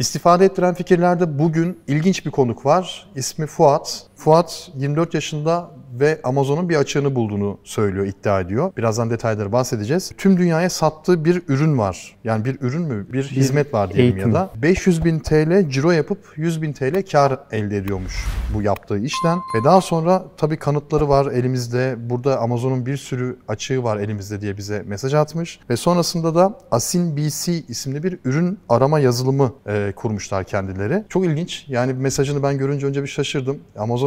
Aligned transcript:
İstifade 0.00 0.44
ettiren 0.44 0.74
fikirlerde 0.74 1.38
bugün 1.38 1.78
ilginç 1.86 2.26
bir 2.26 2.30
konuk 2.30 2.66
var. 2.66 3.10
İsmi 3.14 3.46
Fuat. 3.46 4.06
Fuat 4.20 4.70
24 4.74 5.14
yaşında 5.14 5.70
ve 6.00 6.20
Amazon'un 6.24 6.68
bir 6.68 6.76
açığını 6.76 7.14
bulduğunu 7.14 7.58
söylüyor, 7.64 8.06
iddia 8.06 8.40
ediyor. 8.40 8.72
Birazdan 8.76 9.10
detayları 9.10 9.52
bahsedeceğiz. 9.52 10.12
Tüm 10.18 10.36
dünyaya 10.38 10.70
sattığı 10.70 11.24
bir 11.24 11.42
ürün 11.48 11.78
var. 11.78 12.16
Yani 12.24 12.44
bir 12.44 12.60
ürün 12.60 12.82
mü? 12.82 13.06
Bir, 13.12 13.24
hizmet 13.24 13.74
var 13.74 13.94
diyelim 13.94 14.16
eğitim. 14.16 14.28
ya 14.28 14.34
da. 14.34 14.50
500 14.62 15.04
bin 15.04 15.18
TL 15.18 15.70
ciro 15.70 15.90
yapıp 15.90 16.18
100 16.36 16.62
bin 16.62 16.72
TL 16.72 17.04
kar 17.12 17.38
elde 17.52 17.76
ediyormuş 17.76 18.26
bu 18.54 18.62
yaptığı 18.62 18.98
işten. 18.98 19.38
Ve 19.38 19.64
daha 19.64 19.80
sonra 19.80 20.24
tabii 20.36 20.56
kanıtları 20.56 21.08
var 21.08 21.32
elimizde. 21.32 21.96
Burada 21.98 22.40
Amazon'un 22.40 22.86
bir 22.86 22.96
sürü 22.96 23.36
açığı 23.48 23.82
var 23.82 23.96
elimizde 23.96 24.40
diye 24.40 24.56
bize 24.56 24.82
mesaj 24.86 25.14
atmış. 25.14 25.60
Ve 25.70 25.76
sonrasında 25.76 26.34
da 26.34 26.58
Asin 26.70 27.16
BC 27.16 27.52
isimli 27.68 28.02
bir 28.02 28.18
ürün 28.24 28.58
arama 28.68 29.00
yazılımı 29.00 29.52
e, 29.66 29.92
kurmuşlar 29.96 30.44
kendileri. 30.44 31.04
Çok 31.08 31.26
ilginç. 31.26 31.64
Yani 31.68 31.92
mesajını 31.92 32.42
ben 32.42 32.58
görünce 32.58 32.86
önce 32.86 33.02
bir 33.02 33.08
şaşırdım. 33.08 33.58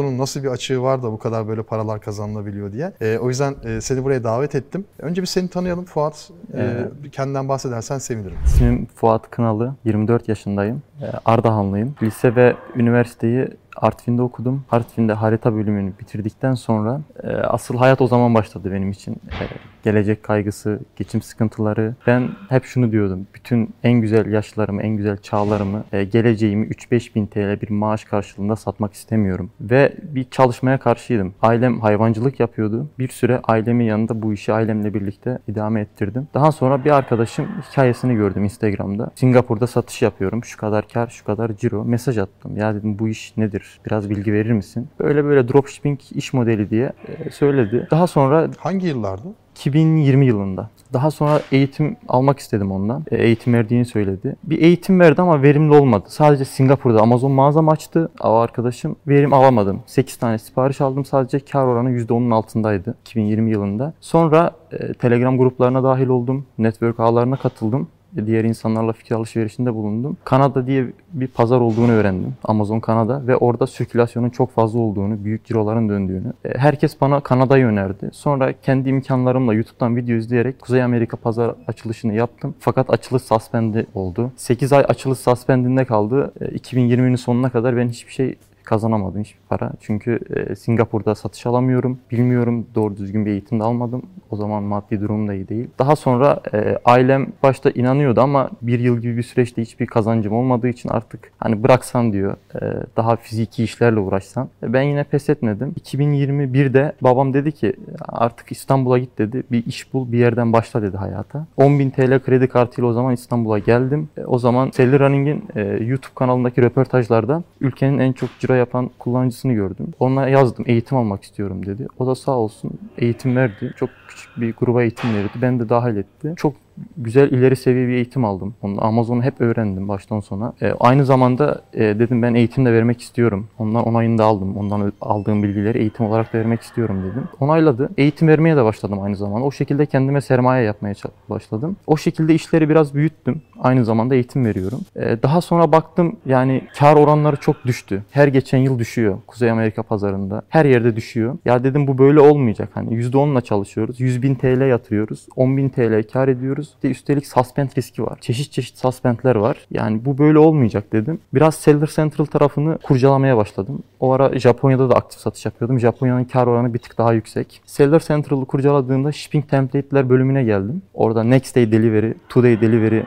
Amazon'un 0.04 0.18
nasıl 0.18 0.42
bir 0.42 0.48
açığı 0.48 0.82
var 0.82 1.02
da 1.02 1.12
bu 1.12 1.18
kadar 1.18 1.48
böyle 1.48 1.62
paralar 1.62 2.00
kazanılabiliyor 2.00 2.72
diye. 2.72 2.92
E, 3.00 3.18
o 3.18 3.28
yüzden 3.28 3.54
e, 3.64 3.80
seni 3.80 4.04
buraya 4.04 4.24
davet 4.24 4.54
ettim. 4.54 4.84
Önce 4.98 5.22
bir 5.22 5.26
seni 5.26 5.48
tanıyalım 5.48 5.84
Fuat. 5.84 6.30
E, 6.54 6.88
bir 7.04 7.10
kendinden 7.10 7.48
bahsedersen 7.48 7.98
sevinirim. 7.98 8.36
İsmim 8.44 8.86
Fuat 8.94 9.30
Kınalı, 9.30 9.74
24 9.84 10.28
yaşındayım. 10.28 10.82
Ee, 11.02 11.06
Ardahanlıyım. 11.24 11.94
Lise 12.02 12.36
ve 12.36 12.56
üniversiteyi 12.76 13.48
Artvin'de 13.76 14.22
okudum. 14.22 14.64
Artvin'de 14.70 15.12
harita 15.12 15.54
bölümünü 15.54 15.92
bitirdikten 16.00 16.54
sonra 16.54 17.00
e, 17.13 17.13
asıl 17.32 17.76
hayat 17.76 18.00
o 18.00 18.06
zaman 18.06 18.34
başladı 18.34 18.72
benim 18.72 18.90
için. 18.90 19.12
E, 19.12 19.44
gelecek 19.84 20.22
kaygısı, 20.22 20.80
geçim 20.96 21.22
sıkıntıları. 21.22 21.94
Ben 22.06 22.28
hep 22.48 22.64
şunu 22.64 22.92
diyordum. 22.92 23.26
Bütün 23.34 23.74
en 23.82 24.00
güzel 24.00 24.32
yaşlarımı, 24.32 24.82
en 24.82 24.96
güzel 24.96 25.16
çağlarımı, 25.16 25.84
e, 25.92 26.04
geleceğimi 26.04 26.66
3-5 26.66 27.14
bin 27.14 27.26
TL 27.26 27.60
bir 27.60 27.70
maaş 27.70 28.04
karşılığında 28.04 28.56
satmak 28.56 28.92
istemiyorum. 28.92 29.50
Ve 29.60 29.92
bir 30.02 30.30
çalışmaya 30.30 30.78
karşıydım. 30.78 31.34
Ailem 31.42 31.80
hayvancılık 31.80 32.40
yapıyordu. 32.40 32.88
Bir 32.98 33.08
süre 33.08 33.40
ailemin 33.44 33.84
yanında 33.84 34.22
bu 34.22 34.32
işi 34.32 34.52
ailemle 34.52 34.94
birlikte 34.94 35.38
idame 35.48 35.80
ettirdim. 35.80 36.28
Daha 36.34 36.52
sonra 36.52 36.84
bir 36.84 36.90
arkadaşım 36.90 37.46
hikayesini 37.70 38.14
gördüm 38.14 38.44
Instagram'da. 38.44 39.10
Singapur'da 39.14 39.66
satış 39.66 40.02
yapıyorum. 40.02 40.44
Şu 40.44 40.58
kadar 40.58 40.88
kar, 40.88 41.08
şu 41.08 41.24
kadar 41.24 41.56
ciro. 41.56 41.84
Mesaj 41.84 42.18
attım. 42.18 42.56
Ya 42.56 42.74
dedim 42.74 42.98
bu 42.98 43.08
iş 43.08 43.36
nedir? 43.36 43.80
Biraz 43.86 44.10
bilgi 44.10 44.32
verir 44.32 44.52
misin? 44.52 44.88
Böyle 45.00 45.24
böyle 45.24 45.48
dropshipping 45.48 46.00
iş 46.14 46.32
modeli 46.32 46.70
diye 46.70 46.92
e, 47.08 47.13
söyledi. 47.32 47.88
Daha 47.90 48.06
sonra 48.06 48.48
Hangi 48.58 48.86
yıllardı? 48.86 49.28
2020 49.56 50.26
yılında. 50.26 50.70
Daha 50.92 51.10
sonra 51.10 51.40
eğitim 51.52 51.96
almak 52.08 52.38
istedim 52.38 52.72
ondan. 52.72 53.04
E, 53.10 53.16
Eğitim 53.24 53.54
verdiğini 53.54 53.84
söyledi. 53.84 54.36
Bir 54.44 54.62
eğitim 54.62 55.00
verdi 55.00 55.22
ama 55.22 55.42
verimli 55.42 55.74
olmadı. 55.76 56.04
Sadece 56.08 56.44
Singapur'da 56.44 57.00
Amazon 57.02 57.32
mağazam 57.32 57.68
açtı. 57.68 58.10
O 58.20 58.28
arkadaşım 58.34 58.96
verim 59.08 59.32
alamadım. 59.32 59.82
8 59.86 60.16
tane 60.16 60.38
sipariş 60.38 60.80
aldım. 60.80 61.04
Sadece 61.04 61.40
kar 61.40 61.66
oranı 61.66 61.90
%10'un 61.90 62.30
altındaydı 62.30 62.94
2020 63.00 63.50
yılında. 63.50 63.92
Sonra 64.00 64.50
e, 64.72 64.94
Telegram 64.94 65.38
gruplarına 65.38 65.82
dahil 65.84 66.06
oldum. 66.08 66.46
Network 66.58 67.00
ağlarına 67.00 67.36
katıldım 67.36 67.88
diğer 68.26 68.44
insanlarla 68.44 68.92
fikir 68.92 69.14
alışverişinde 69.14 69.74
bulundum. 69.74 70.16
Kanada 70.24 70.66
diye 70.66 70.86
bir 71.12 71.26
pazar 71.26 71.60
olduğunu 71.60 71.92
öğrendim. 71.92 72.34
Amazon 72.44 72.80
Kanada 72.80 73.26
ve 73.26 73.36
orada 73.36 73.66
sirkülasyonun 73.66 74.30
çok 74.30 74.50
fazla 74.50 74.78
olduğunu, 74.78 75.24
büyük 75.24 75.44
ciroların 75.44 75.88
döndüğünü. 75.88 76.32
E, 76.44 76.58
Herkes 76.58 77.00
bana 77.00 77.20
Kanada'yı 77.20 77.66
önerdi. 77.66 78.10
Sonra 78.12 78.52
kendi 78.62 78.88
imkanlarımla 78.88 79.54
YouTube'dan 79.54 79.96
video 79.96 80.16
izleyerek 80.16 80.60
Kuzey 80.60 80.82
Amerika 80.82 81.16
pazar 81.16 81.54
açılışını 81.66 82.14
yaptım. 82.14 82.54
Fakat 82.60 82.90
açılış 82.90 83.22
suspendi 83.22 83.86
oldu. 83.94 84.32
8 84.36 84.72
ay 84.72 84.84
açılış 84.88 85.18
suspendinde 85.18 85.84
kaldı. 85.84 86.32
E, 86.40 86.44
2020'nin 86.44 87.16
sonuna 87.16 87.50
kadar 87.50 87.76
ben 87.76 87.88
hiçbir 87.88 88.12
şey 88.12 88.34
kazanamadım 88.64 89.20
hiçbir 89.20 89.40
para. 89.48 89.70
Çünkü 89.80 90.20
e, 90.36 90.56
Singapur'da 90.56 91.14
satış 91.14 91.46
alamıyorum. 91.46 91.98
Bilmiyorum 92.10 92.66
doğru 92.74 92.96
düzgün 92.96 93.26
bir 93.26 93.30
eğitim 93.30 93.60
de 93.60 93.64
almadım. 93.64 94.02
O 94.30 94.36
zaman 94.36 94.62
maddi 94.62 95.00
durum 95.00 95.28
da 95.28 95.34
iyi 95.34 95.48
değil. 95.48 95.68
Daha 95.78 95.96
sonra 95.96 96.40
e, 96.54 96.78
ailem 96.84 97.26
başta 97.42 97.70
inanıyordu 97.70 98.20
ama 98.20 98.50
bir 98.62 98.80
yıl 98.80 98.98
gibi 98.98 99.16
bir 99.16 99.22
süreçte 99.22 99.62
hiçbir 99.62 99.86
kazancım 99.86 100.32
olmadığı 100.32 100.68
için 100.68 100.88
artık 100.88 101.32
hani 101.38 101.62
bıraksan 101.62 102.12
diyor 102.12 102.36
e, 102.54 102.60
daha 102.96 103.16
fiziki 103.16 103.64
işlerle 103.64 104.00
uğraşsan. 104.00 104.48
E, 104.62 104.72
ben 104.72 104.82
yine 104.82 105.04
pes 105.04 105.28
etmedim. 105.28 105.74
2021'de 105.80 106.92
babam 107.00 107.34
dedi 107.34 107.52
ki 107.52 107.72
artık 108.08 108.52
İstanbul'a 108.52 108.98
git 108.98 109.18
dedi. 109.18 109.42
Bir 109.52 109.66
iş 109.66 109.92
bul 109.92 110.12
bir 110.12 110.18
yerden 110.18 110.52
başla 110.52 110.82
dedi 110.82 110.96
hayata. 110.96 111.46
10.000 111.58 111.90
TL 111.90 112.24
kredi 112.24 112.48
kartıyla 112.48 112.90
o 112.90 112.92
zaman 112.92 113.14
İstanbul'a 113.14 113.58
geldim. 113.58 114.08
E, 114.16 114.24
o 114.24 114.38
zaman 114.38 114.70
Sally 114.70 114.98
Running'in 114.98 115.44
e, 115.56 115.60
YouTube 115.62 116.14
kanalındaki 116.14 116.62
röportajlarda 116.62 117.42
ülkenin 117.60 117.98
en 117.98 118.12
çok 118.12 118.30
ciro 118.54 118.58
yapan 118.58 118.90
kullanıcısını 118.98 119.52
gördüm. 119.52 119.86
Ona 120.00 120.28
yazdım 120.28 120.64
eğitim 120.68 120.98
almak 120.98 121.22
istiyorum 121.22 121.66
dedi. 121.66 121.86
O 121.98 122.06
da 122.06 122.14
sağ 122.14 122.38
olsun 122.38 122.70
eğitim 122.98 123.36
verdi. 123.36 123.72
Çok 123.76 123.90
küçük 124.08 124.40
bir 124.40 124.54
gruba 124.54 124.82
eğitim 124.82 125.14
verdi. 125.14 125.32
Ben 125.42 125.60
de 125.60 125.68
dahil 125.68 125.96
etti. 125.96 126.34
Çok 126.36 126.54
güzel 126.96 127.30
ileri 127.30 127.56
seviye 127.56 127.88
bir 127.88 127.92
eğitim 127.92 128.24
aldım. 128.24 128.54
Onu 128.62 128.84
Amazon'u 128.84 129.22
hep 129.22 129.40
öğrendim 129.40 129.88
baştan 129.88 130.20
sona. 130.20 130.52
E, 130.62 130.72
aynı 130.80 131.04
zamanda 131.04 131.62
e, 131.72 131.80
dedim 131.80 132.22
ben 132.22 132.34
eğitim 132.34 132.66
de 132.66 132.72
vermek 132.72 133.00
istiyorum. 133.00 133.48
Ondan 133.58 133.84
onayını 133.84 134.18
da 134.18 134.24
aldım. 134.24 134.56
Ondan 134.56 134.92
aldığım 135.00 135.42
bilgileri 135.42 135.78
eğitim 135.78 136.06
olarak 136.06 136.32
da 136.32 136.38
vermek 136.38 136.60
istiyorum 136.60 137.02
dedim. 137.10 137.28
Onayladı. 137.40 137.90
Eğitim 137.96 138.28
vermeye 138.28 138.56
de 138.56 138.64
başladım 138.64 139.02
aynı 139.02 139.16
zamanda. 139.16 139.44
O 139.44 139.50
şekilde 139.50 139.86
kendime 139.86 140.20
sermaye 140.20 140.64
yapmaya 140.64 140.94
başladım. 141.30 141.76
O 141.86 141.96
şekilde 141.96 142.34
işleri 142.34 142.68
biraz 142.68 142.94
büyüttüm. 142.94 143.42
Aynı 143.64 143.84
zamanda 143.84 144.14
eğitim 144.14 144.44
veriyorum. 144.44 144.80
E, 144.96 145.22
daha 145.22 145.40
sonra 145.40 145.72
baktım 145.72 146.16
yani 146.26 146.62
kar 146.78 146.96
oranları 146.96 147.36
çok 147.36 147.64
düştü. 147.64 148.02
Her 148.10 148.28
geçen 148.28 148.58
yıl 148.58 148.78
düşüyor 148.78 149.18
Kuzey 149.26 149.50
Amerika 149.50 149.82
pazarında. 149.82 150.42
Her 150.48 150.64
yerde 150.64 150.96
düşüyor. 150.96 151.38
Ya 151.44 151.64
dedim 151.64 151.86
bu 151.86 151.98
böyle 151.98 152.20
olmayacak. 152.20 152.68
Hani 152.74 152.94
%10'la 152.94 153.40
çalışıyoruz. 153.40 154.00
100 154.00 154.22
bin 154.22 154.34
TL 154.34 154.68
yatırıyoruz. 154.68 155.26
10 155.36 155.56
bin 155.56 155.68
TL 155.68 156.02
kar 156.12 156.28
ediyoruz. 156.28 156.74
De 156.82 156.90
üstelik 156.90 157.26
suspend 157.26 157.68
riski 157.78 158.02
var. 158.02 158.18
Çeşit 158.20 158.52
çeşit 158.52 158.78
suspendler 158.78 159.36
var. 159.36 159.56
Yani 159.70 160.04
bu 160.04 160.18
böyle 160.18 160.38
olmayacak 160.38 160.92
dedim. 160.92 161.18
Biraz 161.34 161.54
Seller 161.54 161.86
Central 161.86 162.24
tarafını 162.24 162.78
kurcalamaya 162.78 163.36
başladım. 163.36 163.82
O 164.00 164.12
ara 164.12 164.38
Japonya'da 164.38 164.90
da 164.90 164.94
aktif 164.94 165.20
satış 165.20 165.44
yapıyordum. 165.44 165.80
Japonya'nın 165.80 166.24
kar 166.24 166.46
oranı 166.46 166.74
bir 166.74 166.78
tık 166.78 166.98
daha 166.98 167.12
yüksek. 167.12 167.60
Seller 167.66 168.00
Central'ı 168.00 168.44
kurcaladığımda 168.44 169.12
shipping 169.12 169.48
template'ler 169.48 170.10
bölümüne 170.10 170.44
geldim. 170.44 170.82
Orada 170.94 171.24
next 171.24 171.56
day 171.56 171.72
delivery, 171.72 172.12
two 172.28 172.42
day 172.42 172.60
delivery, 172.60 173.02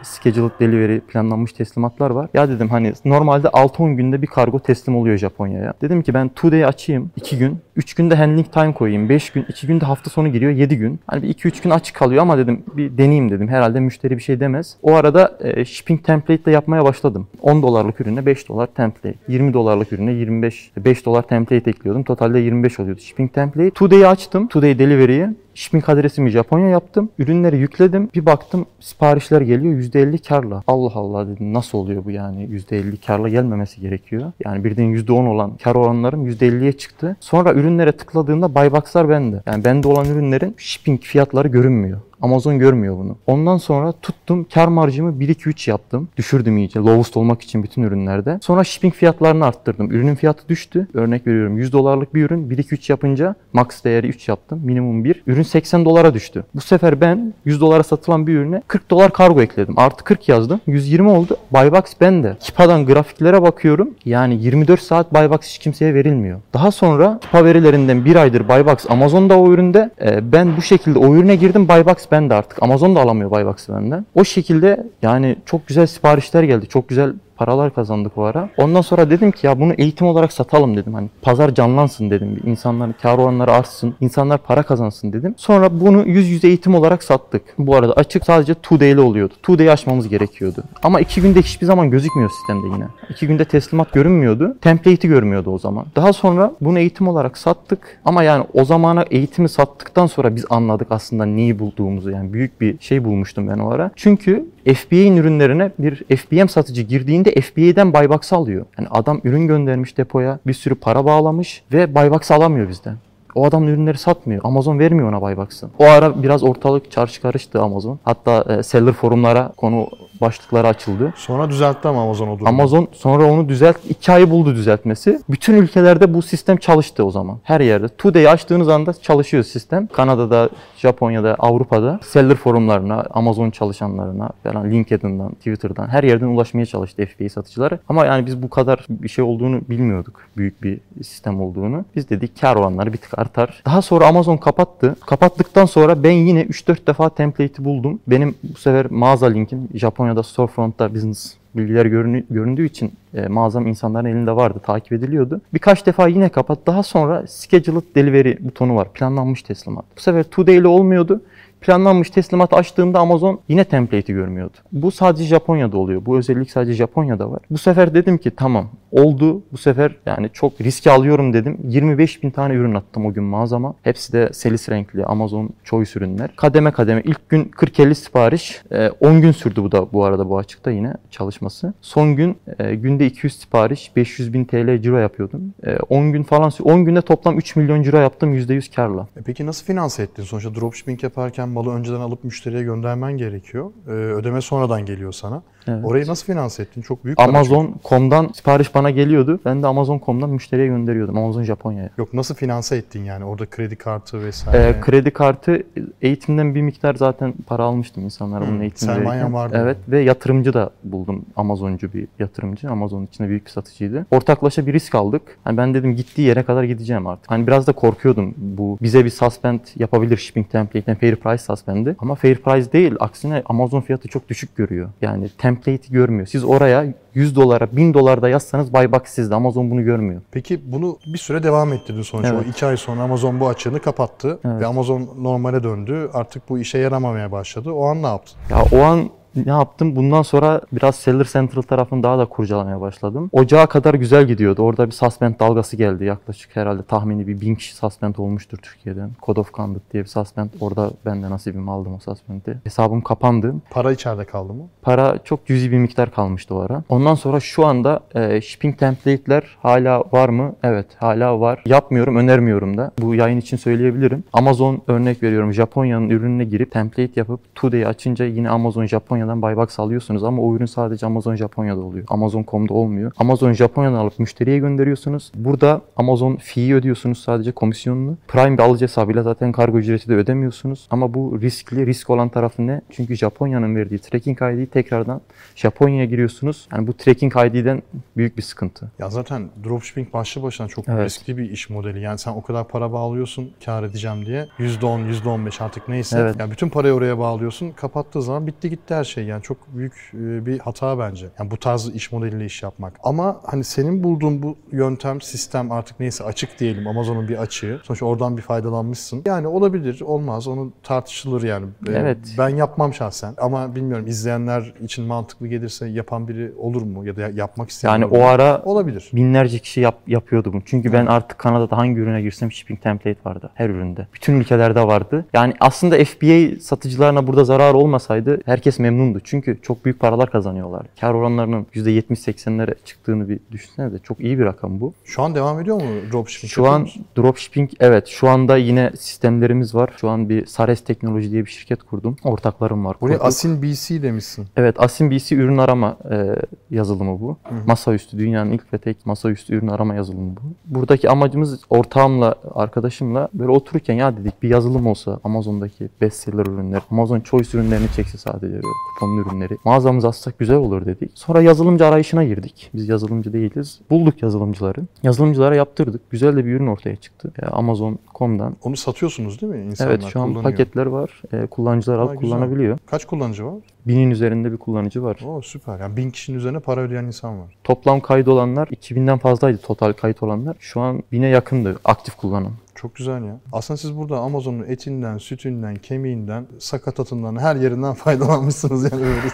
scheduled 0.48 0.60
delivery 0.60 1.00
planlanmış 1.00 1.54
teslimatlar 1.54 2.10
var. 2.10 2.30
Ya 2.34 2.50
dedim 2.50 2.70
hani 2.70 2.94
normalde 3.06 3.48
6-10 3.48 3.96
günde 3.96 4.22
bir 4.22 4.28
kargo 4.28 4.60
teslim 4.60 4.96
oluyor 4.96 5.18
Japonya'ya. 5.18 5.74
Dedim 5.82 6.02
ki 6.02 6.14
ben 6.14 6.30
two 6.30 6.52
day 6.52 6.66
açayım 6.66 7.12
2 7.16 7.38
gün. 7.38 7.60
3 7.78 7.94
günde 7.94 8.16
handling 8.16 8.52
time 8.52 8.74
koyayım. 8.74 9.10
5 9.10 9.30
gün, 9.30 9.46
2 9.50 9.68
günde 9.68 9.86
hafta 9.86 10.10
sonu 10.10 10.32
giriyor 10.32 10.52
7 10.52 10.78
gün. 10.78 11.00
Hani 11.08 11.24
bir 11.24 11.34
2-3 11.34 11.64
gün 11.64 11.70
açık 11.70 11.96
kalıyor 11.96 12.22
ama 12.22 12.38
dedim 12.38 12.64
bir 12.78 12.98
deneyeyim 12.98 13.32
dedim. 13.32 13.48
Herhalde 13.48 13.80
müşteri 13.80 14.18
bir 14.18 14.24
şey 14.24 14.40
demez. 14.40 14.78
O 14.82 14.94
arada 14.94 15.38
e, 15.42 15.66
shipping 15.66 16.04
template 16.04 16.46
de 16.46 16.52
yapmaya 16.52 16.84
başladım. 16.84 17.28
10 17.42 17.62
dolarlık 17.62 18.02
ürüne 18.02 18.26
5 18.26 18.50
dolar 18.50 18.68
template. 18.68 19.16
20 19.28 19.54
dolarlık 19.54 19.94
ürüne 19.94 20.12
25 20.12 20.72
5 20.78 21.06
dolar 21.06 21.22
template 21.22 21.70
ekliyordum. 21.70 22.04
Totalde 22.04 22.40
25 22.40 22.80
oluyordu 22.80 23.02
shipping 23.02 23.34
template. 23.34 23.72
Today'i 23.72 24.08
açtım. 24.08 24.48
Today 24.48 24.80
delivery'yi. 24.80 25.28
Shipping 25.58 25.90
adresimi 25.90 26.30
Japonya 26.30 26.70
yaptım. 26.70 27.10
Ürünleri 27.20 27.58
yükledim. 27.58 28.10
Bir 28.16 28.26
baktım 28.26 28.66
siparişler 28.80 29.42
geliyor 29.42 29.74
%50 29.74 30.28
karla. 30.28 30.64
Allah 30.68 30.92
Allah 30.94 31.28
dedim 31.28 31.54
nasıl 31.54 31.78
oluyor 31.78 32.06
bu 32.06 32.12
yani 32.12 32.44
%50 32.44 33.06
karla 33.06 33.30
gelmemesi 33.30 33.82
gerekiyor. 33.82 34.32
Yani 34.46 34.64
birden 34.64 34.84
%10 34.84 35.28
olan 35.28 35.52
kar 35.64 35.76
oranlarım 35.76 36.28
%50'ye 36.28 36.72
çıktı. 36.72 37.18
Sonra 37.20 37.52
ürünlere 37.68 37.92
tıkladığımda 37.92 38.56
buybox'lar 38.56 39.10
bende. 39.10 39.44
Yani 39.46 39.64
bende 39.64 39.88
olan 39.88 40.06
ürünlerin 40.06 40.56
shipping 40.58 41.02
fiyatları 41.02 41.48
görünmüyor. 41.48 42.02
Amazon 42.22 42.60
görmüyor 42.60 42.98
bunu. 42.98 43.18
Ondan 43.28 43.58
sonra 43.58 43.92
tuttum 43.92 44.48
kar 44.54 44.68
marjımı 44.68 45.12
1-2-3 45.12 45.70
yaptım. 45.70 46.10
Düşürdüm 46.18 46.58
iyice 46.58 46.80
lowest 46.80 47.18
olmak 47.18 47.42
için 47.42 47.64
bütün 47.64 47.84
ürünlerde. 47.84 48.40
Sonra 48.42 48.64
shipping 48.64 48.94
fiyatlarını 48.94 49.46
arttırdım. 49.46 49.92
Ürünün 49.92 50.16
fiyatı 50.16 50.50
düştü. 50.50 50.88
Örnek 50.94 51.28
veriyorum 51.28 51.58
100 51.58 51.74
dolarlık 51.74 52.14
bir 52.14 52.26
ürün 52.26 52.50
1-2-3 52.50 52.92
yapınca 52.92 53.36
max 53.54 53.84
değeri 53.84 54.08
3 54.08 54.28
yaptım. 54.28 54.62
Minimum 54.64 55.04
1. 55.04 55.24
Ürün 55.28 55.44
80 55.44 55.86
dolara 55.86 56.14
düştü. 56.14 56.44
Bu 56.56 56.62
sefer 56.62 57.02
ben 57.02 57.34
100 57.46 57.62
dolara 57.62 57.84
satılan 57.84 58.28
bir 58.28 58.34
ürüne 58.34 58.62
40 58.68 58.90
dolar 58.90 59.14
kargo 59.14 59.42
ekledim. 59.42 59.80
Artı 59.80 60.04
40 60.04 60.30
yazdım. 60.30 60.62
120 60.68 61.10
oldu. 61.10 61.38
Buybox 61.52 61.84
bende. 62.02 62.38
Kipa'dan 62.40 62.86
grafiklere 62.86 63.42
bakıyorum. 63.42 63.90
Yani 64.06 64.36
24 64.36 64.82
saat 64.82 65.14
Buybox 65.14 65.40
hiç 65.42 65.58
kimseye 65.58 65.94
verilmiyor. 65.94 66.42
Daha 66.54 66.72
sonra 66.72 67.20
Kipa 67.22 67.46
verilerinden 67.46 68.06
bir 68.06 68.16
aydır 68.16 68.50
Buybox 68.50 68.86
Amazon'da 68.90 69.40
o 69.40 69.52
üründe. 69.52 69.90
Ee, 70.02 70.32
ben 70.32 70.58
bu 70.58 70.62
şekilde 70.62 71.00
o 71.00 71.16
ürüne 71.16 71.36
girdim. 71.36 71.68
Buybox 71.68 72.07
bende 72.12 72.34
artık. 72.34 72.64
Amazon 72.64 72.96
da 72.96 73.00
alamıyor 73.02 73.32
Buybox'ı 73.32 73.76
benden. 73.76 74.06
O 74.16 74.24
şekilde 74.24 74.88
yani 75.02 75.36
çok 75.46 75.68
güzel 75.68 75.86
siparişler 75.88 76.44
geldi. 76.44 76.68
Çok 76.68 76.90
güzel 76.90 77.14
paralar 77.38 77.74
kazandık 77.74 78.18
o 78.18 78.24
ara. 78.24 78.50
Ondan 78.58 78.82
sonra 78.82 79.10
dedim 79.10 79.32
ki 79.32 79.48
ya 79.48 79.60
bunu 79.60 79.74
eğitim 79.74 80.08
olarak 80.08 80.34
satalım 80.34 80.78
dedim. 80.78 80.94
Hani 80.94 81.10
pazar 81.22 81.54
canlansın 81.54 82.10
dedim. 82.10 82.40
İnsanların 82.46 82.96
kar 83.02 83.18
oranları 83.18 83.52
artsın. 83.52 83.96
insanlar 84.02 84.38
para 84.38 84.64
kazansın 84.64 85.14
dedim. 85.14 85.34
Sonra 85.38 85.80
bunu 85.80 86.08
yüz 86.08 86.28
yüze 86.30 86.48
eğitim 86.48 86.76
olarak 86.76 87.04
sattık. 87.04 87.42
Bu 87.58 87.76
arada 87.76 87.94
açık 87.94 88.26
sadece 88.26 88.54
2Day'li 88.54 89.00
oluyordu. 89.00 89.34
2Day'i 89.44 89.72
açmamız 89.72 90.10
gerekiyordu. 90.10 90.64
Ama 90.84 91.00
iki 91.00 91.22
günde 91.22 91.42
hiçbir 91.42 91.66
zaman 91.66 91.92
gözükmüyor 91.92 92.30
sistemde 92.30 92.68
yine. 92.68 92.86
İki 93.10 93.28
günde 93.28 93.46
teslimat 93.46 93.94
görünmüyordu. 93.94 94.58
Template'i 94.62 95.10
görmüyordu 95.10 95.52
o 95.52 95.58
zaman. 95.58 95.86
Daha 95.96 96.14
sonra 96.14 96.52
bunu 96.62 96.80
eğitim 96.80 97.08
olarak 97.08 97.38
sattık. 97.38 98.00
Ama 98.06 98.24
yani 98.24 98.46
o 98.54 98.66
zamana 98.66 99.06
eğitimi 99.12 99.50
sattıktan 99.50 100.08
sonra 100.08 100.36
biz 100.36 100.46
anladık 100.50 100.88
aslında 100.90 101.26
neyi 101.26 101.60
bulduğumuzu. 101.60 102.12
Yani 102.12 102.34
büyük 102.34 102.62
bir 102.62 102.80
şey 102.80 103.04
bulmuştum 103.04 103.48
ben 103.48 103.60
o 103.60 103.70
ara. 103.70 103.92
Çünkü 103.96 104.46
FBA'in 104.74 105.18
ürünlerine 105.18 105.72
bir 105.80 105.96
FBM 106.16 106.48
satıcı 106.48 106.82
girdiğinde 106.82 107.42
FBA'den 107.42 107.94
buybox 107.94 108.34
alıyor. 108.34 108.66
Yani 108.78 108.88
adam 108.92 109.22
ürün 109.24 109.48
göndermiş 109.48 109.98
depoya, 109.98 110.40
bir 110.48 110.54
sürü 110.54 110.76
para 110.76 111.06
bağlamış 111.06 111.64
ve 111.74 111.96
buybox 111.96 112.32
alamıyor 112.32 112.70
bizden. 112.70 112.96
O 113.36 113.46
adam 113.46 113.68
ürünleri 113.68 113.98
satmıyor. 113.98 114.42
Amazon 114.44 114.80
vermiyor 114.80 115.10
ona 115.10 115.22
buybox'ı. 115.22 115.70
O 115.80 115.84
ara 115.84 116.24
biraz 116.24 116.44
ortalık 116.44 116.92
çarşı 116.92 117.22
karıştı 117.22 117.62
Amazon. 117.62 118.00
Hatta 118.04 118.54
e, 118.54 118.64
seller 118.64 118.94
forumlara 118.94 119.52
konu 119.58 119.90
başlıkları 120.22 120.68
açıldı. 120.68 121.14
Sonra 121.16 121.50
düzeltti 121.50 121.88
ama 121.88 122.04
Amazon 122.04 122.28
o 122.28 122.36
durumu. 122.36 122.50
Amazon 122.50 122.88
sonra 122.92 123.32
onu 123.32 123.50
düzelt, 123.50 123.78
iki 123.90 124.12
ay 124.12 124.30
buldu 124.30 124.56
düzeltmesi. 124.56 125.20
Bütün 125.30 125.54
ülkelerde 125.54 126.14
bu 126.14 126.22
sistem 126.22 126.58
çalıştı 126.58 127.06
o 127.06 127.12
zaman. 127.12 127.38
Her 127.44 127.62
yerde. 127.62 127.88
Today'i 127.88 128.30
açtığınız 128.30 128.70
anda 128.70 128.94
çalışıyor 128.94 129.44
sistem. 129.44 129.88
Kanada'da, 129.88 130.50
Japonya'da, 130.78 131.36
Avrupa'da 131.40 132.00
seller 132.04 132.36
forumlarına, 132.36 133.06
Amazon 133.10 133.50
çalışanlarına 133.50 134.30
falan 134.44 134.72
LinkedIn'dan, 134.72 135.32
Twitter'dan 135.32 135.88
her 135.88 136.04
yerden 136.04 136.28
ulaşmaya 136.28 136.66
çalıştı 136.66 137.06
FBA 137.06 137.30
satıcıları. 137.30 137.80
Ama 137.90 138.06
yani 138.06 138.26
biz 138.26 138.42
bu 138.44 138.50
kadar 138.50 138.86
bir 138.90 139.10
şey 139.10 139.24
olduğunu 139.24 139.62
bilmiyorduk. 139.70 140.22
Büyük 140.38 140.64
bir 140.64 140.80
sistem 140.98 141.42
olduğunu. 141.42 141.86
Biz 141.96 142.10
dedik 142.10 142.42
kar 142.42 142.56
oranları 142.56 142.94
bir 142.94 142.98
tık 142.98 143.17
artar. 143.18 143.62
Daha 143.66 143.82
sonra 143.82 144.08
Amazon 144.08 144.38
kapattı. 144.38 144.96
Kapattıktan 145.06 145.66
sonra 145.66 146.04
ben 146.04 146.12
yine 146.12 146.42
3-4 146.42 146.88
defa 146.88 147.10
template'i 147.10 147.66
buldum. 147.66 148.00
Benim 148.08 148.36
bu 148.44 148.58
sefer 148.58 148.88
mağaza 148.90 149.26
linkim 149.26 149.68
Japonya'da 149.74 150.24
storefront'ta 150.24 150.96
business 150.96 151.34
bilgiler 151.58 151.86
görünü, 151.86 152.24
göründüğü 152.30 152.66
için 152.66 152.92
e, 153.14 153.28
mağazam 153.28 153.68
insanların 153.68 154.06
elinde 154.06 154.36
vardı, 154.36 154.60
takip 154.66 154.94
ediliyordu. 154.94 155.42
Birkaç 155.54 155.86
defa 155.86 156.08
yine 156.08 156.30
kapat. 156.30 156.60
Daha 156.68 156.84
sonra 156.84 157.28
scheduled 157.28 157.96
delivery 157.96 158.36
butonu 158.40 158.76
var. 158.76 158.94
Planlanmış 158.94 159.44
teslimat. 159.44 159.86
Bu 159.98 160.02
sefer 160.02 160.24
two 160.24 160.48
day'li 160.48 160.68
olmuyordu 160.68 161.22
planlanmış 161.62 162.10
teslimat 162.10 162.54
açtığımda 162.54 163.00
Amazon 163.00 163.40
yine 163.48 163.64
template'i 163.64 164.16
görmüyordu. 164.16 164.58
Bu 164.72 164.92
sadece 164.92 165.24
Japonya'da 165.24 165.78
oluyor. 165.78 166.06
Bu 166.06 166.18
özellik 166.18 166.52
sadece 166.52 166.74
Japonya'da 166.74 167.32
var. 167.32 167.40
Bu 167.52 167.58
sefer 167.58 167.94
dedim 167.94 168.18
ki 168.18 168.32
tamam 168.32 168.70
oldu. 168.92 169.42
Bu 169.52 169.58
sefer 169.58 169.96
yani 170.06 170.30
çok 170.34 170.62
riski 170.62 170.92
alıyorum 170.92 171.34
dedim. 171.34 171.58
25 171.64 172.24
bin 172.24 172.30
tane 172.30 172.54
ürün 172.54 172.76
attım 172.76 173.06
o 173.06 173.14
gün 173.14 173.24
mağazama. 173.24 173.74
Hepsi 173.82 174.14
de 174.14 174.30
selis 174.34 174.70
renkli 174.70 175.06
Amazon 175.06 175.50
choice 175.64 176.00
ürünler. 176.00 176.30
Kademe 176.36 176.72
kademe 176.72 177.02
ilk 177.06 177.30
gün 177.30 177.44
40-50 177.44 177.96
sipariş. 177.96 178.62
10 179.00 179.16
e, 179.16 179.20
gün 179.20 179.32
sürdü 179.32 179.64
bu 179.64 179.72
da 179.72 179.92
bu 179.92 180.04
arada 180.04 180.30
bu 180.30 180.38
açıkta 180.38 180.72
yine 180.72 180.94
çalışması. 181.12 181.74
Son 181.82 182.16
gün 182.16 182.38
e, 182.60 182.76
günde 182.76 183.06
200 183.06 183.40
sipariş 183.40 183.96
500 183.96 184.34
bin 184.34 184.46
TL 184.46 184.82
ciro 184.82 184.98
yapıyordum. 184.98 185.54
10 185.90 186.04
e, 186.04 186.12
gün 186.12 186.24
falan 186.24 186.52
10 186.64 186.86
günde 186.86 187.02
toplam 187.02 187.38
3 187.38 187.56
milyon 187.56 187.84
ciro 187.84 187.98
yaptım 187.98 188.34
%100 188.34 188.76
karla. 188.76 189.08
E 189.18 189.22
peki 189.26 189.46
nasıl 189.46 189.66
finanse 189.66 190.04
ettin? 190.04 190.24
Sonuçta 190.24 190.56
dropshipping 190.56 191.04
yaparken 191.04 191.47
malı 191.48 191.72
önceden 191.74 192.00
alıp 192.00 192.24
müşteriye 192.24 192.64
göndermen 192.64 193.18
gerekiyor. 193.18 193.72
Ödeme 193.88 194.42
sonradan 194.42 194.86
geliyor 194.86 195.12
sana. 195.12 195.44
Evet. 195.68 195.86
Orayı 195.86 196.08
nasıl 196.08 196.26
finanse 196.26 196.64
ettin? 196.64 196.82
Çok 196.82 197.06
büyük 197.06 197.20
Amazon.com'dan 197.20 198.30
sipariş 198.36 198.76
bana 198.76 198.90
geliyordu. 198.90 199.40
Ben 199.46 199.64
de 199.64 199.68
Amazon.com'dan 199.68 200.30
müşteriye 200.30 200.68
gönderiyordum. 200.68 201.18
Amazon 201.18 201.44
Japonya'ya. 201.44 201.90
Yok 201.98 202.14
nasıl 202.14 202.36
finanse 202.36 202.76
ettin 202.78 203.04
yani? 203.04 203.26
Orada 203.26 203.46
kredi 203.46 203.76
kartı 203.76 204.26
vesaire. 204.26 204.70
Ee, 204.70 204.82
kredi 204.82 205.12
kartı 205.12 205.64
eğitimden 206.02 206.56
bir 206.56 206.62
miktar 206.62 206.96
zaten 206.96 207.34
para 207.48 207.64
almıştım 207.64 208.04
insanlara 208.04 208.42
hmm, 208.42 208.52
bunun 208.52 208.62
eğitimde. 208.62 208.94
Sermayen 208.94 209.34
vardı. 209.34 209.60
Evet 209.62 209.78
ve 209.88 210.00
yatırımcı 210.00 210.54
da 210.54 210.70
buldum. 210.84 211.26
Amazoncu 211.36 211.94
bir 211.94 212.08
yatırımcı. 212.20 212.70
Amazon 212.70 213.06
içinde 213.06 213.30
büyük 213.30 213.46
bir 213.46 213.52
satıcıydı. 213.52 214.06
Ortaklaşa 214.12 214.68
bir 214.68 214.74
risk 214.74 214.96
aldık. 214.96 215.22
Hani 215.44 215.58
ben 215.58 215.74
dedim 215.74 215.96
gittiği 215.96 216.22
yere 216.22 216.44
kadar 216.44 216.64
gideceğim 216.64 217.08
artık. 217.08 217.32
Hani 217.32 217.48
biraz 217.48 217.68
da 217.68 217.72
korkuyordum. 217.72 218.34
Bu 218.38 218.78
bize 218.82 219.06
bir 219.06 219.10
suspend 219.10 219.60
yapabilir 219.76 220.18
shipping 220.18 220.50
template'den 220.50 220.96
fair 220.96 221.16
price 221.16 221.44
suspend'i. 221.44 221.96
Ama 222.00 222.16
fair 222.16 222.36
price 222.36 222.72
değil. 222.72 222.96
Aksine 223.00 223.44
Amazon 223.46 223.82
fiyatı 223.82 224.08
çok 224.08 224.30
düşük 224.30 224.56
görüyor. 224.56 224.90
Yani 225.02 225.30
template'i 225.58 225.92
görmüyor. 225.92 226.28
Siz 226.28 226.44
oraya 226.44 226.86
100 227.14 227.36
dolara, 227.36 227.68
1000 227.76 227.94
dolarda 227.94 228.30
yazsanız 228.30 228.74
buyback 228.74 229.08
sizde. 229.08 229.36
Amazon 229.36 229.72
bunu 229.72 229.84
görmüyor. 229.84 230.22
Peki 230.32 230.72
bunu 230.72 230.98
bir 231.06 231.18
süre 231.18 231.44
devam 231.44 231.74
ettirdin 231.74 232.02
sonuçta. 232.02 232.36
Evet. 232.36 232.46
O 232.48 232.50
2 232.50 232.66
ay 232.66 232.78
sonra 232.78 233.02
Amazon 233.02 233.40
bu 233.40 233.48
açığını 233.48 233.80
kapattı 233.80 234.40
evet. 234.46 234.62
ve 234.62 234.66
Amazon 234.66 235.10
normale 235.20 235.64
döndü. 235.64 236.10
Artık 236.14 236.50
bu 236.50 236.60
işe 236.60 236.78
yaramamaya 236.78 237.32
başladı. 237.32 237.72
O 237.72 237.86
an 237.86 238.04
ne 238.04 238.08
yaptın? 238.08 238.36
Ya 238.50 238.64
o 238.72 238.84
an 238.84 239.10
ne 239.46 239.52
yaptım? 239.52 239.96
Bundan 239.96 240.22
sonra 240.22 240.62
biraz 240.72 240.96
Seller 240.96 241.26
Central 241.26 241.62
tarafını 241.62 242.04
daha 242.04 242.18
da 242.18 242.26
kurcalamaya 242.26 242.82
başladım. 242.82 243.30
Ocağa 243.32 243.66
kadar 243.66 243.94
güzel 243.94 244.28
gidiyordu. 244.28 244.62
Orada 244.62 244.86
bir 244.86 244.92
suspend 244.92 245.40
dalgası 245.40 245.76
geldi. 245.76 246.06
Yaklaşık 246.06 246.56
herhalde 246.56 246.84
tahmini 246.84 247.28
bir 247.28 247.42
bin 247.42 247.56
kişi 247.56 247.76
suspend 247.76 248.16
olmuştur 248.16 248.58
Türkiye'den. 248.58 249.12
Code 249.26 249.40
of 249.40 249.54
Conduct 249.54 249.94
diye 249.94 250.04
bir 250.04 250.10
suspend. 250.10 250.50
Orada 250.60 250.92
ben 251.06 251.24
de 251.24 251.30
nasibimi 251.30 251.72
aldım 251.72 251.94
o 251.94 252.00
suspendi. 252.00 252.60
Hesabım 252.64 253.02
kapandı. 253.02 253.56
Para 253.70 253.92
içeride 253.92 254.26
kaldı 254.26 254.54
mı? 254.54 254.64
Para 254.82 255.18
çok 255.24 255.46
cüzi 255.46 255.72
bir 255.72 255.78
miktar 255.78 256.12
kalmıştı 256.12 256.56
o 256.56 256.60
ara. 256.60 256.84
Ondan 256.90 257.16
sonra 257.16 257.40
şu 257.40 257.66
anda 257.66 258.00
e, 258.16 258.42
shipping 258.42 258.78
template'ler 258.80 259.58
hala 259.62 260.04
var 260.12 260.30
mı? 260.30 260.56
Evet 260.64 260.88
hala 261.00 261.40
var. 261.40 261.64
Yapmıyorum, 261.66 262.16
önermiyorum 262.16 262.78
da. 262.78 262.92
Bu 263.00 263.16
yayın 263.16 263.38
için 263.38 263.58
söyleyebilirim. 263.58 264.24
Amazon 264.34 264.82
örnek 264.88 265.24
veriyorum. 265.24 265.54
Japonya'nın 265.54 266.10
ürününe 266.10 266.44
girip 266.44 266.72
template 266.72 267.12
yapıp 267.16 267.56
Today'i 267.56 267.88
açınca 267.88 268.26
yine 268.26 268.50
Amazon 268.50 268.86
Japonya 268.86 269.27
Japonya'dan 269.28 269.42
buybox 269.42 269.80
alıyorsunuz 269.80 270.24
ama 270.24 270.42
o 270.42 270.56
ürün 270.56 270.66
sadece 270.66 271.06
Amazon 271.06 271.36
Japonya'da 271.36 271.82
oluyor. 271.82 272.06
Amazon.com'da 272.10 272.74
olmuyor. 272.74 273.12
Amazon 273.18 273.54
Japonya'dan 273.54 273.98
alıp 273.98 274.20
müşteriye 274.20 274.58
gönderiyorsunuz. 274.58 275.32
Burada 275.36 275.82
Amazon 275.96 276.36
fee'yi 276.36 276.76
ödüyorsunuz 276.76 277.18
sadece 277.18 277.52
komisyonunu. 277.52 278.18
Prime 278.28 278.58
bir 278.58 278.64
alıcı 278.64 278.86
hesabıyla 278.86 279.24
zaten 279.24 279.52
kargo 279.52 279.78
ücreti 279.78 280.10
de 280.10 280.16
ödemiyorsunuz. 280.16 280.88
Ama 280.92 281.14
bu 281.14 281.42
riskli. 281.42 281.86
Risk 281.86 282.10
olan 282.10 282.30
tarafı 282.30 282.68
ne? 282.68 282.82
Çünkü 282.90 283.16
Japonya'nın 283.16 283.76
verdiği 283.76 284.00
tracking 284.00 284.38
ID'yi 284.42 284.68
tekrardan 284.68 285.22
Japonya'ya 285.56 286.06
giriyorsunuz. 286.06 286.68
Yani 286.74 286.88
bu 286.88 286.94
tracking 286.94 287.34
ID'den 287.36 287.84
büyük 288.18 288.38
bir 288.38 288.42
sıkıntı. 288.42 288.92
Ya 289.00 289.10
zaten 289.10 289.50
dropshipping 289.64 290.14
başlı 290.14 290.44
başına 290.44 290.68
çok 290.68 290.90
evet. 290.90 291.06
riskli 291.06 291.38
bir 291.38 291.50
iş 291.50 291.70
modeli. 291.70 292.02
Yani 292.02 292.20
sen 292.20 292.32
o 292.32 292.42
kadar 292.42 292.68
para 292.68 292.94
bağlıyorsun 292.94 293.52
kar 293.66 293.84
edeceğim 293.84 294.26
diye. 294.26 294.48
%10, 294.60 295.12
%15 295.24 295.64
artık 295.64 295.90
neyse. 295.90 296.20
Evet. 296.20 296.36
Yani 296.40 296.52
bütün 296.52 296.70
parayı 296.70 296.94
oraya 296.94 297.20
bağlıyorsun. 297.20 297.72
Kapattığı 297.72 298.22
zaman 298.22 298.48
bitti 298.48 298.70
gitti 298.70 298.96
her 298.96 299.04
şey 299.04 299.17
şey 299.18 299.26
yani 299.26 299.42
çok 299.42 299.58
büyük 299.76 300.12
e, 300.14 300.46
bir 300.46 300.60
hata 300.60 301.00
bence. 301.00 301.28
Yani 301.40 301.52
bu 301.52 301.58
tarz 301.58 301.96
iş 301.96 302.12
modeliyle 302.12 302.46
iş 302.46 302.64
yapmak. 302.64 302.94
Ama 303.04 303.42
hani 303.46 303.64
senin 303.64 304.04
bulduğun 304.04 304.44
bu 304.44 304.56
yöntem, 304.72 305.22
sistem 305.22 305.72
artık 305.72 306.00
neyse 306.00 306.24
açık 306.24 306.60
diyelim 306.60 306.88
Amazon'un 306.88 307.28
bir 307.28 307.38
açığı. 307.38 307.80
Sonuçta 307.84 308.06
oradan 308.06 308.38
bir 308.38 308.42
faydalanmışsın. 308.42 309.22
Yani 309.26 309.48
olabilir, 309.48 310.02
olmaz. 310.02 310.48
Onu 310.48 310.72
tartışılır 310.84 311.44
yani. 311.44 311.66
E, 311.88 311.92
evet. 311.92 312.18
Ben 312.38 312.50
yapmam 312.50 312.94
şahsen. 312.94 313.34
Ama 313.38 313.76
bilmiyorum 313.76 314.08
izleyenler 314.08 314.74
için 314.84 315.06
mantıklı 315.06 315.48
gelirse 315.48 315.88
yapan 315.88 316.28
biri 316.28 316.52
olur 316.58 316.82
mu? 316.82 317.06
Ya 317.06 317.16
da 317.16 317.22
yapmak 317.22 317.70
isteyen 317.70 317.92
Yani 317.92 318.06
o 318.06 318.22
ara 318.22 318.62
olabilir. 318.66 319.10
binlerce 319.14 319.60
kişi 319.60 319.82
yap, 319.82 319.96
yapıyordu 320.08 320.54
bunu. 320.54 320.62
Çünkü 320.66 320.94
ben 320.94 321.06
artık 321.06 321.38
Kanada'da 321.38 321.78
hangi 321.78 322.00
ürüne 322.00 322.22
girsem 322.22 322.52
shipping 322.52 322.82
template 322.82 323.20
vardı. 323.26 323.50
Her 323.54 323.70
üründe. 323.70 324.08
Bütün 324.14 324.40
ülkelerde 324.40 324.88
vardı. 324.88 325.26
Yani 325.34 325.54
aslında 325.60 326.06
FBA 326.06 326.60
satıcılarına 326.60 327.28
burada 327.28 327.44
zarar 327.44 327.74
olmasaydı 327.74 328.40
herkes 328.46 328.80
memnun 328.80 328.97
memnundu. 328.98 329.20
Çünkü 329.24 329.58
çok 329.62 329.86
büyük 329.86 330.00
paralar 330.00 330.32
kazanıyorlar. 330.32 330.86
Kar 331.02 331.14
oranlarının 331.14 331.68
%70-80'lere 331.74 332.76
çıktığını 332.86 333.30
bir 333.30 333.40
düşünsene 333.52 333.92
de 333.92 334.00
çok 334.00 334.20
iyi 334.20 334.40
bir 334.40 334.46
rakam 334.46 334.80
bu. 334.80 334.94
Şu 335.04 335.22
an 335.22 335.36
devam 335.36 335.60
ediyor 335.60 335.82
mu 335.82 335.90
dropshipping? 336.12 336.52
Şu 336.52 336.68
an 336.68 336.88
dropshipping 337.18 337.70
evet 337.80 338.08
şu 338.08 338.30
anda 338.30 338.58
yine 338.58 338.92
sistemlerimiz 339.00 339.76
var. 339.76 339.90
Şu 339.98 340.10
an 340.10 340.30
bir 340.30 340.46
Sares 340.46 340.84
Teknoloji 340.84 341.32
diye 341.32 341.46
bir 341.46 341.50
şirket 341.50 341.84
kurdum. 341.84 342.16
Ortaklarım 342.24 342.86
var. 342.86 342.98
Buraya 343.02 343.20
Asin 343.20 343.62
BC 343.62 344.02
demişsin. 344.02 344.46
Evet 344.58 344.80
Asin 344.80 345.12
BC 345.12 345.36
ürün 345.36 345.58
arama 345.58 345.98
e, 346.12 346.36
yazılımı 346.70 347.22
bu. 347.22 347.38
Hı 347.44 347.56
hı. 347.56 347.60
Masaüstü 347.68 348.18
dünyanın 348.18 348.52
ilk 348.52 348.74
ve 348.74 348.78
tek 348.78 349.06
masaüstü 349.06 349.56
ürün 349.56 349.68
arama 349.68 349.96
yazılımı 349.96 350.36
bu. 350.36 350.42
Buradaki 350.66 351.10
amacımız 351.10 351.62
ortağımla 351.70 352.36
arkadaşımla 352.56 353.30
böyle 353.34 353.52
otururken 353.52 353.94
ya 353.94 354.18
dedik 354.18 354.44
bir 354.44 354.50
yazılım 354.50 354.88
olsa 354.88 355.20
Amazon'daki 355.24 355.90
bestseller 356.02 356.46
ürünler, 356.46 356.82
Amazon 356.92 357.20
Choice 357.20 357.58
ürünlerini 357.58 357.88
çekse 357.96 358.18
sadece. 358.18 358.62
Kuponlu 358.94 359.22
ürünleri. 359.22 359.58
Mağazamıza 359.66 360.08
atsak 360.10 360.40
güzel 360.40 360.56
olur 360.58 360.86
dedik. 360.86 361.12
Sonra 361.16 361.42
yazılımcı 361.42 361.86
arayışına 361.86 362.24
girdik. 362.24 362.70
Biz 362.74 362.90
yazılımcı 362.90 363.34
değiliz. 363.34 363.80
Bulduk 363.90 364.24
yazılımcıları. 364.24 364.82
Yazılımcılara 365.04 365.56
yaptırdık. 365.56 366.10
Güzel 366.10 366.38
de 366.38 366.46
bir 366.46 366.52
ürün 366.52 366.68
ortaya 366.68 366.96
çıktı. 366.96 367.32
E, 367.42 367.46
Amazon.com'dan. 367.46 368.56
Onu 368.64 368.78
satıyorsunuz 368.78 369.42
değil 369.42 369.54
mi? 369.54 369.64
İnsanlar 369.66 369.92
Evet 369.92 370.04
şu 370.04 370.20
an 370.22 370.28
kullanıyor. 370.28 370.52
paketler 370.52 370.86
var. 370.86 371.22
E, 371.34 371.46
kullanıcılar 371.48 372.00
alıp 372.00 372.18
kullanabiliyor. 372.18 372.78
Kaç 372.86 373.06
kullanıcı 373.06 373.46
var? 373.46 373.56
Binin 373.88 374.12
üzerinde 374.12 374.52
bir 374.52 374.58
kullanıcı 374.58 375.04
var. 375.04 375.20
Oo 375.26 375.42
süper. 375.42 375.80
Yani 375.80 375.98
bin 375.98 376.10
kişinin 376.12 376.38
üzerine 376.38 376.60
para 376.60 376.82
ödeyen 376.82 377.04
insan 377.04 377.40
var. 377.40 377.56
Toplam 377.64 378.00
kayıt 378.00 378.28
olanlar 378.28 378.68
2000'den 378.68 379.18
fazlaydı 379.18 379.58
total 379.58 379.94
kayıt 379.94 380.24
olanlar. 380.24 380.56
Şu 380.60 380.82
an 380.82 381.04
1000'e 381.14 381.28
yakındı 381.28 381.76
aktif 381.86 382.16
kullanan. 382.16 382.52
Çok 382.78 382.96
güzel 382.96 383.24
ya. 383.24 383.40
Aslında 383.52 383.78
siz 383.78 383.98
burada 383.98 384.18
Amazon'un 384.18 384.64
etinden, 384.64 385.18
sütünden, 385.18 385.76
kemiğinden, 385.76 386.48
sakatatından 386.60 387.40
her 387.40 387.56
yerinden 387.56 387.94
faydalanmışsınız 388.04 388.92
yani 388.92 389.04
öyle. 389.06 389.32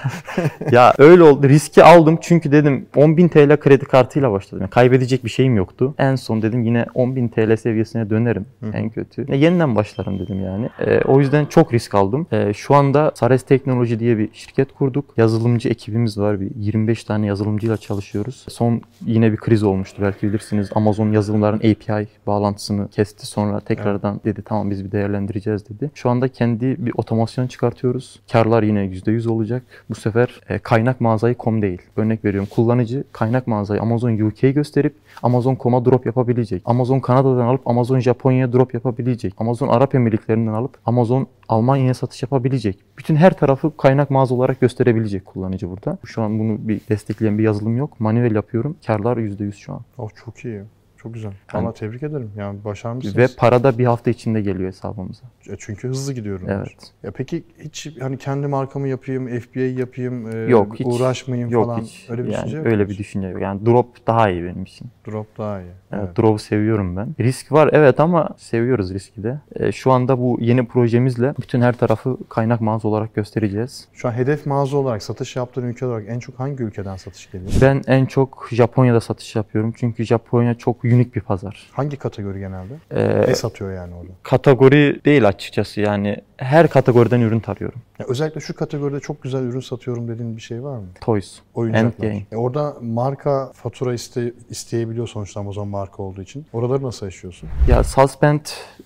ya 0.71 0.93
öyle 0.97 1.23
oldu. 1.23 1.49
Riski 1.49 1.83
aldım 1.83 2.17
çünkü 2.21 2.51
dedim 2.51 2.85
10.000 2.95 3.29
TL 3.29 3.59
kredi 3.59 3.85
kartıyla 3.85 4.31
başladım. 4.31 4.57
Yani 4.61 4.69
kaybedecek 4.69 5.25
bir 5.25 5.29
şeyim 5.29 5.55
yoktu. 5.55 5.95
En 5.97 6.15
son 6.15 6.41
dedim 6.41 6.63
yine 6.63 6.81
10.000 6.81 7.29
TL 7.29 7.57
seviyesine 7.61 8.09
dönerim 8.09 8.45
en 8.73 8.89
kötü. 8.89 9.31
Ya 9.31 9.35
yeniden 9.35 9.75
başlarım 9.75 10.19
dedim 10.19 10.43
yani. 10.43 10.69
Ee, 10.79 11.01
o 11.01 11.19
yüzden 11.19 11.45
çok 11.45 11.73
risk 11.73 11.95
aldım. 11.95 12.27
Ee, 12.31 12.53
şu 12.53 12.75
anda 12.75 13.11
Sares 13.15 13.43
Teknoloji 13.43 13.99
diye 13.99 14.17
bir 14.17 14.29
şirket 14.33 14.73
kurduk. 14.73 15.05
Yazılımcı 15.17 15.69
ekibimiz 15.69 16.17
var. 16.17 16.41
Bir 16.41 16.51
25 16.55 17.03
tane 17.03 17.25
yazılımcıyla 17.25 17.77
çalışıyoruz. 17.77 18.45
Son 18.49 18.81
yine 19.05 19.31
bir 19.31 19.37
kriz 19.37 19.63
olmuştu 19.63 20.01
belki 20.01 20.27
bilirsiniz. 20.27 20.69
Amazon 20.75 21.11
yazılımların 21.11 21.57
API 21.57 22.07
bağlantısını 22.27 22.87
kesti. 22.87 23.32
Sonra 23.33 23.59
tekrardan 23.59 24.21
dedi 24.25 24.41
tamam 24.41 24.69
biz 24.69 24.85
bir 24.85 24.91
değerlendireceğiz 24.91 25.69
dedi. 25.69 25.91
Şu 25.93 26.09
anda 26.09 26.27
kendi 26.27 26.85
bir 26.85 26.93
otomasyon 26.97 27.47
çıkartıyoruz. 27.47 28.19
Karlar 28.31 28.63
yine 28.63 28.79
%100 28.79 29.29
olacak. 29.29 29.63
Bu 29.89 29.95
sefer 29.95 30.41
e, 30.49 30.59
kaynak 30.59 31.01
mağazayı 31.01 31.35
com 31.39 31.61
değil. 31.61 31.81
Örnek 31.97 32.25
veriyorum 32.25 32.49
kullanıcı 32.51 33.03
kaynak 33.11 33.47
mağazayı 33.47 33.81
Amazon 33.81 34.19
UK'yi 34.19 34.53
gösterip 34.53 34.95
Amazon.com'a 35.23 35.85
drop 35.85 36.05
yapabilecek. 36.05 36.61
Amazon 36.65 36.99
Kanada'dan 36.99 37.47
alıp 37.47 37.67
Amazon 37.67 37.99
Japonya'ya 37.99 38.53
drop 38.53 38.73
yapabilecek. 38.73 39.33
Amazon 39.37 39.67
Arap 39.67 39.95
Emirlikleri'nden 39.95 40.53
alıp 40.53 40.77
Amazon 40.85 41.27
Almanya'ya 41.49 41.93
satış 41.93 42.21
yapabilecek. 42.21 42.79
Bütün 42.97 43.15
her 43.15 43.33
tarafı 43.33 43.77
kaynak 43.77 44.09
mağaza 44.09 44.35
olarak 44.35 44.61
gösterebilecek 44.61 45.25
kullanıcı 45.25 45.69
burada. 45.69 45.97
Şu 46.05 46.21
an 46.21 46.39
bunu 46.39 46.57
bir 46.59 46.81
destekleyen 46.89 47.37
bir 47.37 47.43
yazılım 47.43 47.77
yok. 47.77 47.99
Manuel 47.99 48.35
yapıyorum. 48.35 48.75
Karlar 48.87 49.17
%100 49.17 49.51
şu 49.51 49.73
an. 49.73 49.81
oh 49.97 50.09
çok 50.25 50.45
iyi. 50.45 50.61
Çok 51.03 51.13
güzel. 51.13 51.31
Yani- 51.53 51.63
Valla 51.65 51.73
tebrik 51.73 52.03
ederim. 52.03 52.31
Yani 52.37 52.63
başarmışsınız. 52.65 53.17
Ve 53.17 53.27
para 53.37 53.63
da 53.63 53.77
bir 53.77 53.85
hafta 53.85 54.11
içinde 54.11 54.41
geliyor 54.41 54.67
hesabımıza. 54.67 55.23
E, 55.49 55.55
Çünkü 55.57 55.87
hızlı 55.87 56.13
gidiyorum. 56.13 56.47
Evet. 56.49 56.91
Ya 57.03 57.11
peki 57.11 57.43
hiç 57.59 57.89
hani 58.01 58.17
kendi 58.17 58.47
markamı 58.47 58.87
yapayım, 58.87 59.39
FBA 59.39 59.59
yapayım, 59.79 60.31
e, 60.31 60.49
Yok 60.51 60.79
hiç. 60.79 60.87
uğraşmayayım 60.87 61.49
yok 61.49 61.65
falan 61.65 61.81
hiç. 61.81 62.05
öyle 62.09 62.23
bir 62.25 62.31
yani 62.31 62.41
düşünce 62.43 62.57
yok. 62.57 62.65
öyle 62.65 62.89
bir 62.89 62.97
düşünce 62.97 63.27
yok. 63.27 63.41
Yani 63.41 63.65
drop 63.65 64.07
daha 64.07 64.29
iyi 64.29 64.43
benim 64.43 64.63
için. 64.63 64.87
Drop 65.07 65.37
daha 65.37 65.61
iyi. 65.61 65.65
Evet, 65.91 66.03
Evet. 66.05 66.17
Drop'u 66.17 66.39
seviyorum 66.39 66.95
ben. 66.97 67.15
Risk 67.19 67.51
var 67.51 67.69
evet 67.73 67.99
ama 67.99 68.29
seviyoruz 68.37 68.93
riski 68.93 69.23
de. 69.23 69.39
E, 69.55 69.71
şu 69.71 69.91
anda 69.91 70.19
bu 70.19 70.37
yeni 70.41 70.65
projemizle 70.67 71.33
bütün 71.41 71.61
her 71.61 71.73
tarafı 71.77 72.17
kaynak 72.29 72.61
mağaza 72.61 72.87
olarak 72.87 73.15
göstereceğiz. 73.15 73.87
Şu 73.93 74.07
an 74.07 74.11
hedef 74.11 74.45
mağaza 74.45 74.77
olarak, 74.77 75.03
satış 75.03 75.35
yaptığın 75.35 75.63
ülke 75.67 75.85
olarak 75.85 76.05
en 76.09 76.19
çok 76.19 76.39
hangi 76.39 76.63
ülkeden 76.63 76.95
satış 76.95 77.31
geliyor? 77.31 77.51
Ben 77.61 77.81
en 77.87 78.05
çok 78.05 78.47
Japonya'da 78.51 79.01
satış 79.01 79.35
yapıyorum. 79.35 79.73
Çünkü 79.77 80.03
Japonya 80.05 80.53
çok 80.55 80.85
unik 80.93 81.15
bir 81.15 81.21
pazar. 81.21 81.69
Hangi 81.71 81.97
kategori 81.97 82.39
genelde? 82.39 82.73
E, 82.91 83.21
Ne 83.29 83.35
satıyor 83.35 83.73
yani 83.73 83.95
orada? 83.95 84.11
kategori 84.23 85.01
değil 85.05 85.27
açıkçası 85.27 85.81
yani 85.81 86.17
her 86.37 86.67
kategoriden 86.67 87.21
ürün 87.21 87.39
tarıyorum. 87.39 87.81
Ya 87.99 88.05
özellikle 88.09 88.41
şu 88.41 88.55
kategoride 88.55 88.99
çok 88.99 89.23
güzel 89.23 89.43
ürün 89.43 89.59
satıyorum 89.59 90.07
dediğin 90.07 90.37
bir 90.37 90.41
şey 90.41 90.63
var 90.63 90.77
mı? 90.77 90.85
Toys. 91.01 91.39
Oyuncaklar. 91.53 91.89
Endgame. 92.07 92.25
E 92.31 92.35
orada 92.35 92.75
marka 92.81 93.51
fatura 93.53 93.93
iste, 93.93 94.33
isteyebiliyor 94.49 95.07
sonuçta 95.07 95.39
Amazon 95.39 95.67
marka 95.67 96.03
olduğu 96.03 96.21
için. 96.21 96.45
Oraları 96.53 96.83
nasıl 96.83 97.05
yaşıyorsun? 97.05 97.49
Ya 97.69 97.83
suspend 97.83 98.39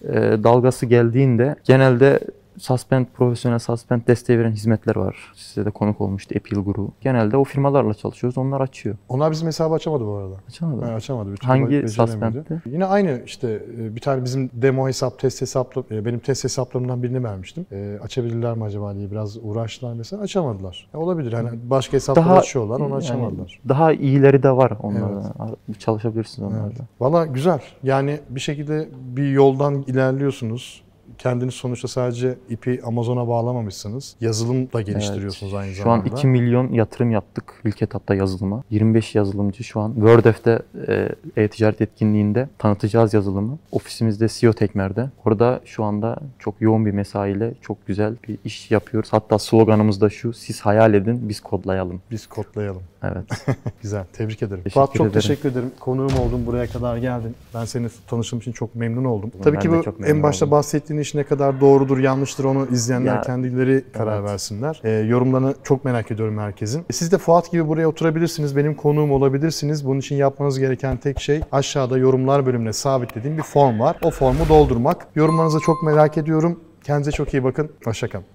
e, 0.03 0.13
dalgası 0.43 0.85
geldiğinde 0.85 1.55
genelde 1.63 2.19
suspend 2.57 3.05
profesyonel 3.13 3.59
suspend 3.59 4.01
desteği 4.07 4.39
veren 4.39 4.51
hizmetler 4.51 4.95
var. 4.95 5.31
Size 5.35 5.65
de 5.65 5.71
konuk 5.71 6.01
olmuştu 6.01 6.35
Appeal 6.37 6.63
Guru. 6.63 6.89
Genelde 7.01 7.37
o 7.37 7.43
firmalarla 7.43 7.93
çalışıyoruz. 7.93 8.37
Onlar 8.37 8.61
açıyor. 8.61 8.95
Onlar 9.09 9.31
bizim 9.31 9.47
hesabı 9.47 9.73
açamadı 9.73 10.05
bu 10.05 10.13
arada. 10.13 10.35
Açamadı. 10.47 10.81
Yani 10.81 10.93
açamadı. 10.93 11.31
Bir 11.33 11.39
Hangi 11.39 11.89
suspend'ti? 11.89 12.61
Yine 12.65 12.85
aynı 12.85 13.21
işte 13.25 13.63
e, 13.79 13.95
bir 13.95 14.01
tane 14.01 14.23
bizim 14.23 14.49
demo 14.53 14.87
hesap, 14.87 15.19
test 15.19 15.41
hesapla, 15.41 15.83
e, 15.91 16.05
benim 16.05 16.19
test 16.19 16.43
hesaplarımdan 16.43 17.03
birini 17.03 17.23
vermiştim. 17.23 17.65
E, 17.71 17.99
açabilirler 18.03 18.57
mi 18.57 18.63
acaba 18.63 18.95
diye 18.95 19.11
biraz 19.11 19.37
uğraştılar 19.37 19.93
mesela. 19.93 20.21
Açamadılar. 20.21 20.87
E, 20.93 20.97
olabilir 20.97 21.33
hani 21.33 21.49
başka 21.69 21.93
hesaplar 21.93 22.25
Daha 22.25 22.37
açıyorlar 22.37 22.79
onu 22.79 22.83
yani 22.83 22.95
açamadılar. 22.95 23.59
daha 23.69 23.93
iyileri 23.93 24.43
de 24.43 24.51
var 24.51 24.73
onlarda. 24.83 25.33
Çalışabilirsiniz 25.79 26.49
onlarda. 26.49 26.65
Evet. 26.67 26.81
Valla 26.99 27.25
güzel. 27.25 27.59
Yani 27.83 28.19
bir 28.29 28.39
şekilde 28.39 28.89
bir 28.93 29.31
yoldan 29.31 29.83
ilerliyorsunuz. 29.87 30.87
Kendiniz 31.17 31.53
sonuçta 31.53 31.88
sadece 31.88 32.38
ipi 32.50 32.81
Amazon'a 32.83 33.27
bağlamamışsınız. 33.27 34.15
Yazılım 34.21 34.74
da 34.74 34.81
geliştiriyorsunuz 34.81 35.53
aynı 35.53 35.71
Şu 35.74 35.83
zamanda. 35.83 36.09
an 36.09 36.17
2 36.17 36.27
milyon 36.27 36.74
yatırım 36.74 37.12
yaptık 37.12 37.53
ilk 37.65 37.81
etapta 37.81 38.15
yazılıma. 38.15 38.63
25 38.69 39.15
yazılımcı 39.15 39.63
şu 39.63 39.79
an 39.79 39.93
WordF'de 39.93 40.59
e, 40.88 41.09
e-ticaret 41.43 41.81
etkinliğinde 41.81 42.50
tanıtacağız 42.57 43.13
yazılımı. 43.13 43.57
Ofisimizde 43.71 44.27
CEO 44.29 44.53
Tekmer'de. 44.53 45.09
Orada 45.25 45.62
şu 45.65 45.83
anda 45.83 46.17
çok 46.39 46.62
yoğun 46.62 46.86
bir 46.86 46.91
mesaiyle 46.91 47.53
çok 47.62 47.88
güzel 47.88 48.15
bir 48.27 48.38
iş 48.45 48.71
yapıyoruz. 48.71 49.13
Hatta 49.13 49.39
sloganımız 49.39 50.01
da 50.01 50.09
şu, 50.09 50.33
siz 50.33 50.62
hayal 50.62 50.93
edin, 50.93 51.29
biz 51.29 51.39
kodlayalım. 51.39 52.01
Biz 52.12 52.27
kodlayalım. 52.27 52.81
Evet. 53.04 53.46
Güzel. 53.82 54.06
Tebrik 54.13 54.44
ederim. 54.44 54.63
Teşekkür 54.63 54.74
Fuat 54.74 54.88
çok 54.94 55.08
ederim. 55.08 55.12
teşekkür 55.22 55.51
ederim. 55.51 55.72
Konuğum 55.80 56.18
oldun. 56.20 56.46
Buraya 56.46 56.68
kadar 56.68 56.98
geldin. 56.98 57.36
Ben 57.56 57.66
seninle 57.66 57.89
tanıştığım 58.08 58.39
için 58.39 58.51
çok 58.51 58.75
memnun 58.75 59.06
oldum. 59.06 59.32
Ben 59.36 59.42
Tabii 59.42 59.60
ki 59.60 59.72
bu 59.72 60.06
en 60.06 60.24
başta 60.24 60.46
oldum. 60.46 60.51
bahsettiğin 60.58 61.00
iş 61.01 61.16
ne 61.16 61.24
kadar 61.24 61.62
doğrudur, 61.62 61.98
yanlıştır 61.98 62.44
onu 62.44 62.68
izleyenler 62.72 63.16
Ya, 63.16 63.22
kendileri 63.22 63.84
karar 63.94 64.20
evet. 64.20 64.30
versinler. 64.30 64.82
Ee, 64.84 64.89
yorumlarını 64.89 65.56
çok 65.63 65.86
merak 65.86 66.12
ediyorum 66.12 66.38
herkesin. 66.38 66.86
Siz 66.92 67.12
de 67.12 67.18
Fuat 67.18 67.51
gibi 67.51 67.68
buraya 67.68 67.88
oturabilirsiniz. 67.88 68.58
Benim 68.58 68.75
konuğum 68.75 69.12
olabilirsiniz. 69.12 69.86
Bunun 69.86 70.00
için 70.00 70.16
yapmanız 70.16 70.60
gereken 70.60 70.98
tek 70.98 71.20
şey 71.20 71.42
aşağıda 71.51 71.98
yorumlar 71.98 72.46
bölümüne 72.46 72.74
sabitlediğim 72.74 73.38
bir 73.38 73.44
form 73.44 73.80
var. 73.80 73.98
O 74.04 74.12
formu 74.12 74.50
doldurmak. 74.50 75.08
Yorumlarınızı 75.16 75.60
çok 75.60 75.84
merak 75.84 76.18
ediyorum. 76.18 76.60
Kendinize 76.84 77.12
çok 77.12 77.34
iyi 77.34 77.44
bakın. 77.44 77.70
Hoşçakalın. 77.86 78.25